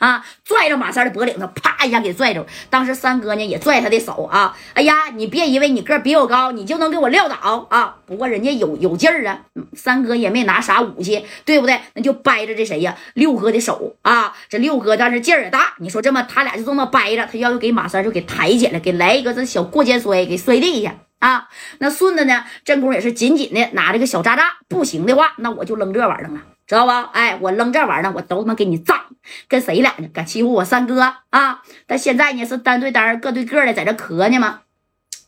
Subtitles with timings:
[0.00, 2.44] 啊，拽着马三的脖领子，啪一下给拽住。
[2.68, 7.96] 当时三哥呢也拽他的手啊，哎呀，你别以为你个比我高，你就能给我撂倒啊！
[8.06, 9.40] 不过人家有有劲儿啊，
[9.74, 11.78] 三哥也没拿啥武器，对不对？
[11.94, 14.34] 那就掰着这谁呀，六哥的手啊。
[14.48, 20.94] 这六哥但是劲儿也大，你说这么他俩就这么掰着，他要给马三就给抬起来，给来一个这小过肩摔，给摔地下。
[21.20, 21.48] 啊，
[21.80, 22.44] 那顺子呢？
[22.64, 27.10] 真功也是紧紧的拿这个小渣渣，不行的话，那我就扔这玩意儿了，知道吧？
[27.12, 29.04] 哎，我扔这玩意儿，我都他妈给你炸！
[29.48, 30.08] 跟谁俩呢？
[30.12, 31.62] 敢欺负我三哥啊？
[31.86, 34.60] 但现在呢是单对单，各对个的在这磕呢吗？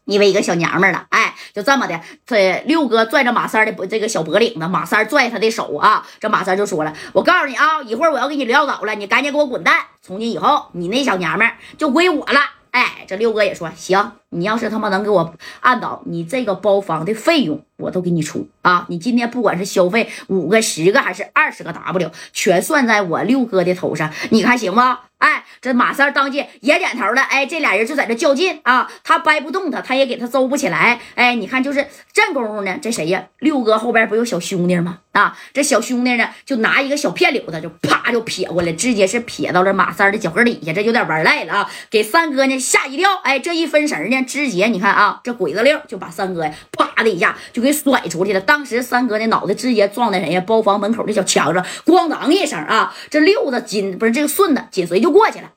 [0.04, 9.76] 因为一个小娘们了，哎，就这么的，这六哥拽着马三的这个小脖领子，马三拽他的手啊，这马三就说了：“我告诉你啊，一会儿我要给你撂倒了，你赶紧给我滚蛋！
[10.00, 11.48] 从今以后，你那小娘们
[11.78, 12.40] 就归我了。”
[12.72, 14.12] 哎，这六哥也说行。
[14.30, 18.86] 你要是他妈能给我按倒，你这个包房的费用我都给你出啊！
[18.88, 25.00] 你今天不管是消费五个、十个还是二十个 W，全算在我六哥的头上，你看行吗？
[25.22, 27.22] 哎，这马三当即也点头了。
[27.22, 31.00] 哎，这俩人就在这较劲啊，他掰不动他，他也给他揍不起来。
[31.14, 33.24] 哎，你看就是这功夫呢，这谁呀？
[33.38, 34.98] 六哥后边不有小兄弟吗？
[35.12, 41.70] 啊，这小兄弟呢就拿一个小片柳子，就啪就撇过来，直接是撇到了马三的脚跟底下，这有点玩赖了啊！
[41.88, 43.14] 给三哥呢吓一跳。
[43.22, 44.22] 哎，这一分神呢。
[44.22, 48.40] 直接你看啊，这鬼子六就把三哥呀啪啪的一下就给甩出去了。
[48.40, 50.40] 当时三哥的脑袋直接撞在人家？
[50.40, 52.94] 包房门口的小墙上，咣当一声啊！
[53.10, 55.52] 这六子紧不是这个顺子紧随就过去了。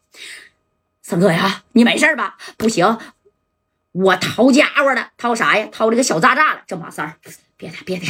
[1.02, 2.38] 三哥呀，你没事吧？
[2.58, 2.98] 不行，
[3.92, 5.68] 我掏家伙了，掏啥呀？
[5.72, 6.62] 掏这个小炸炸了。
[6.68, 7.16] 这马三
[7.58, 8.06] 别的别的，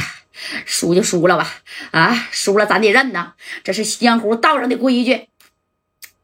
[0.65, 1.47] 输就输了吧，
[1.91, 5.27] 啊，输了咱得认呐，这是江湖道上的规矩，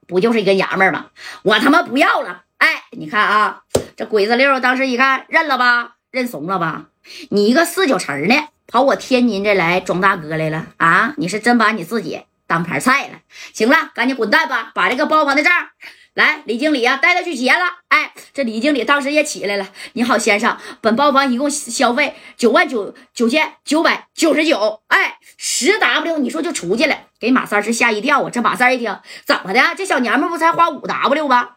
[0.07, 1.07] 不就是一个娘们吗？
[1.43, 2.43] 我他妈不要了。
[2.57, 3.63] 哎，你看啊。
[3.97, 6.87] 这鬼子六当时一看，认了吧，认怂了吧？
[7.29, 8.35] 你一个四九城的，
[8.67, 11.13] 跑我天津这来装大哥来了啊？
[11.17, 13.19] 你是真把你自己当盘菜了？
[13.53, 14.71] 行了，赶紧滚蛋吧！
[14.73, 15.51] 把这个包房的账
[16.13, 17.59] 来，李经理啊，带他去结了。
[17.87, 19.67] 哎，这李经理当时也起来了。
[19.93, 24.81] 你好，先生，本包房一共消费九万九九千九百九十九。
[24.87, 28.29] 哎，十 W，你说就出去了，给马三是吓一跳啊！
[28.29, 29.61] 这马三一听，怎么的？
[29.77, 31.49] 这小娘们不才花五 W 吗？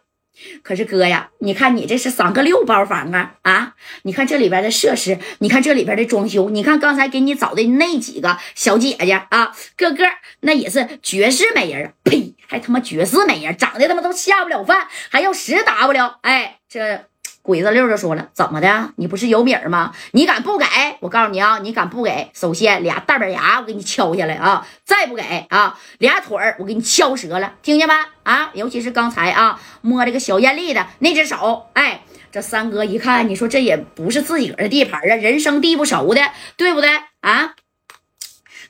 [0.62, 3.74] 可是哥呀，你看你这是三个六包房啊啊！
[4.02, 10.04] 你看这里边的设施，你看这里边的装修，你看刚才给你找的那几个小姐姐啊，个个
[10.40, 17.06] 那也是绝世美人呸，还他妈绝世美人，长得他妈都下不了饭，还要十 W，哎，这。
[17.44, 18.94] 鬼子六就说了：“怎么的？
[18.96, 19.94] 你不是有米儿吗？
[20.12, 20.64] 你敢不给？
[21.00, 22.30] 我告诉你啊，你敢不给？
[22.32, 24.66] 首先俩大板牙我给你敲下来啊！
[24.86, 27.92] 再不给啊，俩腿儿我给你敲折了，听见没？
[28.22, 28.50] 啊！
[28.54, 32.00] 尤其是刚才啊，摸这个小艳丽的那只手，哎，
[32.32, 36.22] 这三哥一看，你说这也不是自己个的地盘啊，人生地不熟的，
[36.56, 36.88] 对不对
[37.20, 37.54] 啊？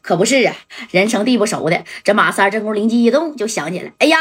[0.03, 0.57] 可不是啊，
[0.91, 1.85] 人生地不熟的。
[2.03, 4.19] 这马三这功灵机一动，就想起来，哎呀。”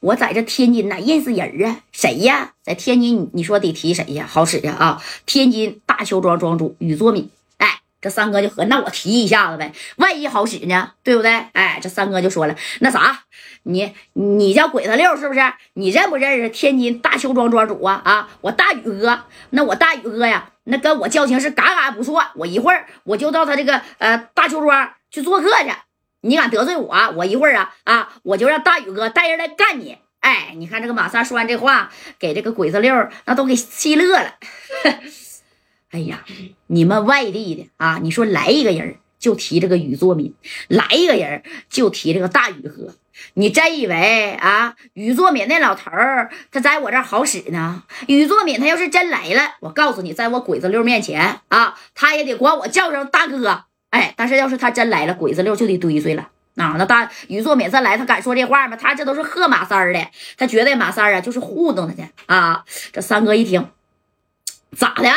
[0.00, 1.80] 我在这天津哪认识人啊？
[1.92, 2.52] 谁呀？
[2.62, 4.26] 在天津，你说得提谁呀？
[4.28, 5.02] 好使呀啊！
[5.26, 7.30] 天津大邱庄庄主宇作敏。
[7.58, 10.92] 哎，这三哥就和那我提一下子呗，万一好使呢？
[11.02, 11.30] 对不对？
[11.52, 13.24] 哎，这三哥就说了，那啥，
[13.64, 15.40] 你你叫鬼子六是不是？
[15.74, 18.00] 你认不认识天津大邱庄庄主啊？
[18.04, 22.22] 啊，我大宇哥，那我大宇哥呀，那跟我交情是嘎嘎不错。
[22.36, 25.70] 我一会儿我就到他这个呃大邱庄去做客去。
[26.22, 29.98] 你敢得罪我，我一会儿啊啊，我就让大宇哥带人来干你！
[30.20, 32.94] 哎，你看这个马三说完这话，给这个鬼子六
[33.24, 34.34] 那都给气乐了。
[35.90, 36.24] 哎呀，
[36.68, 40.34] 你们外地的啊，你说来一个人就提这个宇作敏，
[40.68, 42.94] 来一个人就提这个大宇哥，
[43.34, 47.82] 你真以为啊，宇作敏那老头儿他在我这儿好使呢？
[48.06, 53.64] 宇作敏他要是真来了，我告诉你，在我鬼子六面前啊，他也得管我叫声大哥。
[53.92, 56.28] 哎，但是要是他真来了，鬼子六就得堆碎了。
[56.56, 58.76] 啊，那大于作敏再来，他敢说这话吗？
[58.76, 62.64] 他这都是喝马三儿的，他觉得马三儿啊就是糊弄他的啊。
[62.92, 63.68] 这三哥一听。
[64.76, 65.08] 咋的？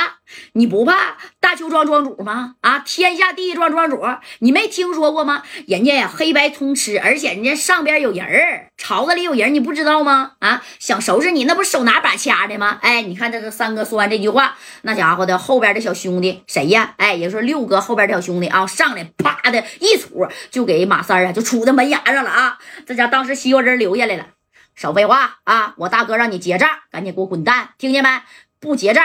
[0.53, 2.56] 你不怕大邱庄庄主吗？
[2.62, 4.02] 啊，天下第一庄庄主，
[4.40, 5.44] 你没听说过吗？
[5.68, 10.33] 人家呀黑白通吃，而且人家上边有人儿，巢子里有人，你不知道吗？
[10.39, 12.80] 啊，想收拾你，那不手拿把掐的吗？
[12.81, 16.95] 哎，你看这个三哥说完这句话，那家伙的后边的小兄弟谁呀？
[16.98, 22.57] 哎，也就是六哥后边的小兄弟啊，上来啪的一杵就给马三啊就杵在门牙上了啊！
[22.86, 24.28] 这家当时西瓜汁流下来了，
[24.75, 25.74] 少废话啊！
[25.78, 28.10] 我大哥让你结账，赶紧给我滚蛋，听见没？
[28.60, 29.04] 不结账。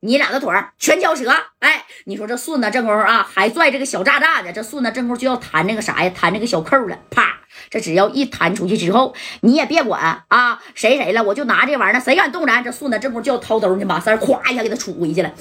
[0.00, 1.30] 你俩的腿儿全嚼折！
[1.58, 6.10] 哎，你说这顺子正功夫啊，还拽这个小炸炸的，这顺子正功夫就要弹那个啥呀？
[6.14, 6.98] 弹那个小扣了。
[7.10, 7.38] 啪！
[7.68, 12.62] 这只要一弹出去之后，你也别管啊，谁谁了，我就拿这玩意儿，谁敢动咱？
[12.62, 15.32] 这顺子正功夫就要掏兜呢，马三咵一下给他杵回去了。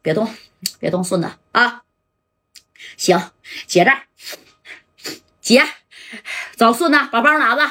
[0.00, 0.32] 别动，
[0.78, 1.82] 别动，顺子啊！
[2.96, 3.20] 行，
[3.66, 3.98] 结账，
[5.40, 5.64] 结，
[6.56, 7.62] 走，顺子把包拿着，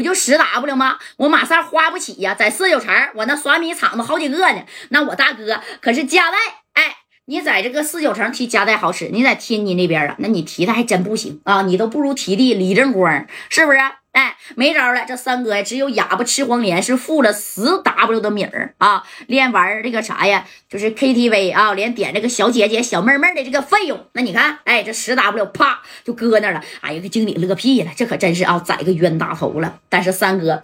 [0.00, 0.96] 不就十 W 吗？
[1.18, 4.62] 我马上花不起呀，在四九城我那耍米厂子好几个呢。
[4.88, 6.38] 那我大哥可是家代，
[6.72, 13.78] 哎，你在这个四九城提家代好使，你在天津那边啊，那你提的还真不行啊，你都不如提的李正光，是不是？
[14.12, 29.78] 哎，没招了，这三哥呀，只有哑巴吃黄连，是付了十 W 的米儿啊，连玩这个啥呀，就是 KTV 啊，连点这个小姐姐、小妹妹的这个费用，那你看，哎，这十 W 啪就搁那了，哎呀，这经理乐屁了，这可真是啊，宰个冤大头了。
[29.88, 30.62] 但是三哥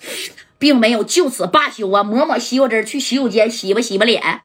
[0.58, 4.40] 并没有就此罢休啊，抹抹西瓜汁，去洗手间洗吧洗吧脸。